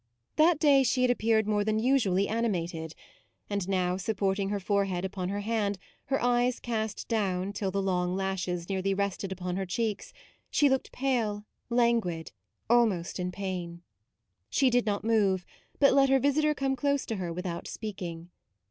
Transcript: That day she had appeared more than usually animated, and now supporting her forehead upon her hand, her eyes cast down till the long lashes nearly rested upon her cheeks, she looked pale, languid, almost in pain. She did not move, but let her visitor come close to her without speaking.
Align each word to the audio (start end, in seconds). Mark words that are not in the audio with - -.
That 0.35 0.57
day 0.57 0.81
she 0.81 1.03
had 1.03 1.11
appeared 1.11 1.45
more 1.47 1.63
than 1.63 1.77
usually 1.77 2.27
animated, 2.27 2.95
and 3.51 3.69
now 3.69 3.97
supporting 3.97 4.49
her 4.49 4.59
forehead 4.59 5.05
upon 5.05 5.29
her 5.29 5.41
hand, 5.41 5.77
her 6.05 6.19
eyes 6.19 6.59
cast 6.59 7.07
down 7.07 7.53
till 7.53 7.69
the 7.69 7.83
long 7.83 8.15
lashes 8.15 8.67
nearly 8.67 8.95
rested 8.95 9.31
upon 9.31 9.57
her 9.57 9.65
cheeks, 9.67 10.11
she 10.49 10.69
looked 10.69 10.91
pale, 10.91 11.45
languid, 11.69 12.31
almost 12.67 13.19
in 13.19 13.31
pain. 13.31 13.83
She 14.49 14.71
did 14.71 14.87
not 14.87 15.03
move, 15.03 15.45
but 15.77 15.93
let 15.93 16.09
her 16.09 16.17
visitor 16.19 16.55
come 16.55 16.75
close 16.75 17.05
to 17.05 17.17
her 17.17 17.31
without 17.31 17.67
speaking. 17.67 18.31